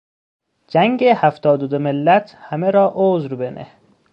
جنگ 0.67 1.03
هفتاد 1.03 1.63
و 1.63 1.67
دو 1.67 1.79
ملت 1.79 2.35
همه 2.41 2.71
را 2.71 2.91
عذر 2.95 3.35
بنه 3.35 3.67